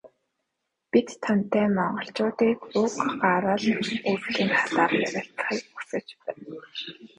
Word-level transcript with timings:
Бид 0.91 1.07
тантай 1.23 1.67
Монголчуудын 1.77 2.53
уг 2.83 2.93
гарал 3.21 3.65
үүслийн 4.11 4.49
талаар 4.57 4.93
ярилцахыг 5.05 5.65
хүсэж 5.75 6.07
байна. 6.23 6.45